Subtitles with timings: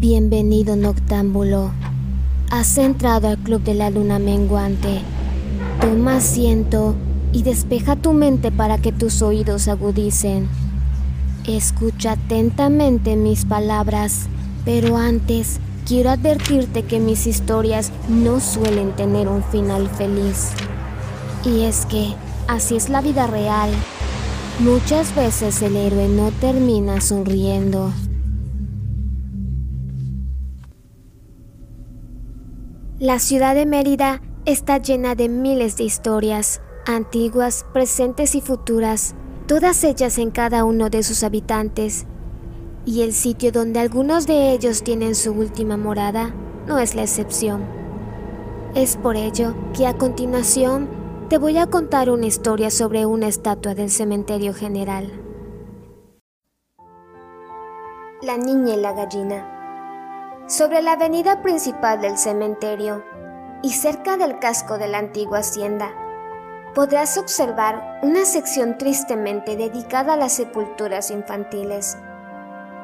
[0.00, 1.72] Bienvenido noctámbulo.
[2.52, 5.00] Has entrado al Club de la Luna Menguante.
[5.80, 6.94] Toma asiento
[7.32, 10.48] y despeja tu mente para que tus oídos agudicen.
[11.48, 14.28] Escucha atentamente mis palabras,
[14.64, 20.50] pero antes quiero advertirte que mis historias no suelen tener un final feliz.
[21.44, 22.14] Y es que
[22.46, 23.70] así es la vida real.
[24.60, 27.92] Muchas veces el héroe no termina sonriendo.
[33.00, 39.14] La ciudad de Mérida está llena de miles de historias, antiguas, presentes y futuras,
[39.46, 42.06] todas ellas en cada uno de sus habitantes.
[42.84, 46.34] Y el sitio donde algunos de ellos tienen su última morada
[46.66, 47.64] no es la excepción.
[48.74, 50.88] Es por ello que a continuación
[51.28, 55.12] te voy a contar una historia sobre una estatua del cementerio general.
[58.22, 59.57] La niña y la gallina.
[60.48, 63.04] Sobre la avenida principal del cementerio
[63.62, 65.90] y cerca del casco de la antigua hacienda,
[66.74, 71.98] podrás observar una sección tristemente dedicada a las sepulturas infantiles.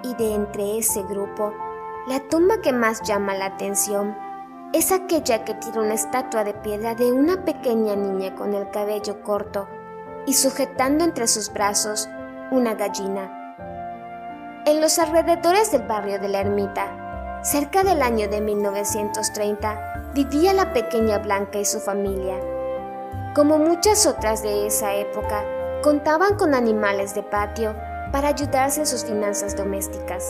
[0.03, 1.55] Y de entre ese grupo,
[2.07, 4.15] la tumba que más llama la atención
[4.75, 9.23] es aquella que tiene una estatua de piedra de una pequeña niña con el cabello
[9.23, 9.69] corto
[10.27, 12.11] y sujetando entre sus brazos
[12.51, 13.55] una gallina.
[14.67, 17.04] En los alrededores del barrio de la ermita,
[17.45, 22.41] Cerca del año de 1930 vivía la pequeña Blanca y su familia.
[23.35, 25.45] Como muchas otras de esa época,
[25.83, 27.77] contaban con animales de patio
[28.13, 30.25] para ayudarse en sus finanzas domésticas.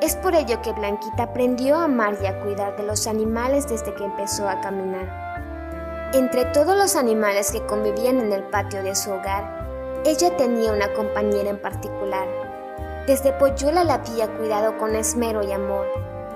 [0.00, 3.92] Es por ello que Blanquita aprendió a amar y a cuidar de los animales desde
[3.92, 6.10] que empezó a caminar.
[6.14, 10.90] Entre todos los animales que convivían en el patio de su hogar, ella tenía una
[10.94, 12.26] compañera en particular,
[13.06, 15.86] desde Poyula la había cuidado con esmero y amor,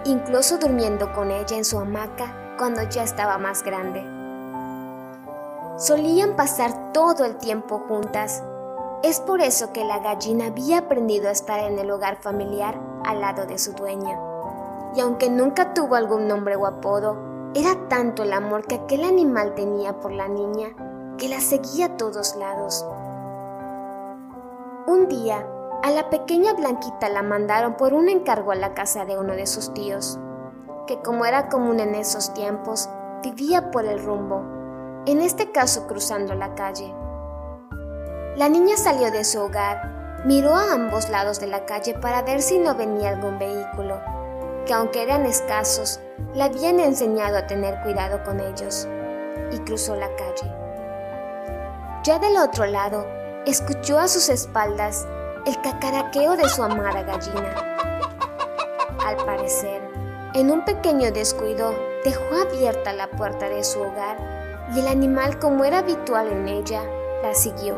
[0.04, 4.04] incluso durmiendo con ella en su hamaca cuando ya estaba más grande.
[5.78, 8.43] Solían pasar todo el tiempo juntas.
[9.03, 13.21] Es por eso que la gallina había aprendido a estar en el hogar familiar al
[13.21, 14.19] lado de su dueña.
[14.94, 17.16] Y aunque nunca tuvo algún nombre o apodo,
[17.55, 20.69] era tanto el amor que aquel animal tenía por la niña
[21.19, 22.84] que la seguía a todos lados.
[24.87, 25.47] Un día,
[25.86, 29.47] a la pequeña Blanquita la mandaron por un encargo a la casa de uno de
[29.47, 30.19] sus tíos,
[30.88, 32.91] que como era común en esos tiempos,
[33.22, 34.42] vivía por el rumbo,
[35.06, 36.92] en este caso cruzando la calle.
[38.34, 42.42] La niña salió de su hogar, miró a ambos lados de la calle para ver
[42.42, 44.00] si no venía algún vehículo,
[44.66, 46.00] que aunque eran escasos,
[46.34, 48.88] le habían enseñado a tener cuidado con ellos,
[49.52, 50.52] y cruzó la calle.
[52.02, 53.06] Ya del otro lado,
[53.46, 55.06] escuchó a sus espaldas
[55.46, 57.54] el cacaraqueo de su amada gallina.
[59.06, 59.80] Al parecer,
[60.34, 61.72] en un pequeño descuido,
[62.04, 64.18] dejó abierta la puerta de su hogar
[64.74, 66.82] y el animal, como era habitual en ella,
[67.22, 67.76] la siguió.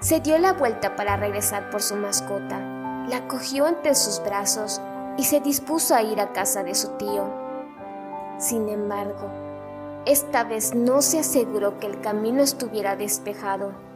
[0.00, 2.58] Se dio la vuelta para regresar por su mascota,
[3.06, 4.80] la cogió entre sus brazos
[5.18, 7.24] y se dispuso a ir a casa de su tío.
[8.38, 9.30] Sin embargo,
[10.06, 13.89] esta vez no se aseguró que el camino estuviera despejado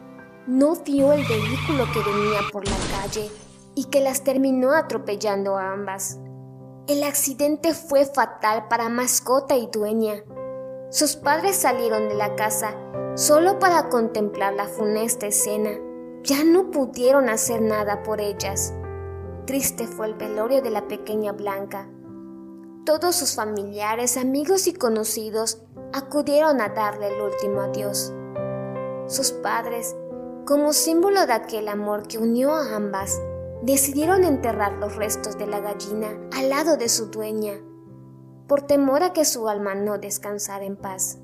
[0.47, 3.31] no vio el vehículo que venía por la calle
[3.73, 6.19] y que las terminó atropellando a ambas.
[6.87, 10.23] El accidente fue fatal para mascota y dueña.
[10.91, 12.75] Sus padres salieron de la casa
[13.15, 15.71] solo para contemplar la funesta escena.
[16.23, 18.73] Ya no pudieron hacer nada por ellas.
[19.47, 21.89] Triste fue el velorio de la pequeña Blanca.
[22.85, 28.13] Todos sus familiares, amigos y conocidos acudieron a darle el último adiós.
[29.07, 29.95] Sus padres
[30.45, 33.19] como símbolo de aquel amor que unió a ambas,
[33.63, 37.53] decidieron enterrar los restos de la gallina al lado de su dueña,
[38.47, 41.17] por temor a que su alma no descansara en paz.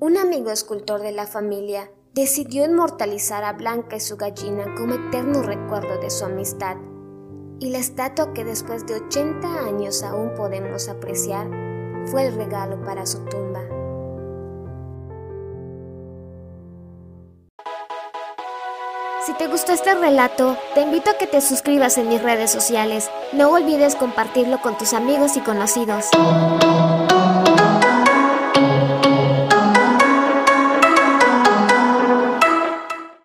[0.00, 5.42] Un amigo escultor de la familia decidió inmortalizar a Blanca y su gallina como eterno
[5.42, 6.76] recuerdo de su amistad,
[7.58, 11.48] y la estatua que después de 80 años aún podemos apreciar
[12.06, 13.71] fue el regalo para su tumba.
[19.24, 23.08] Si te gustó este relato, te invito a que te suscribas en mis redes sociales.
[23.32, 26.06] No olvides compartirlo con tus amigos y conocidos.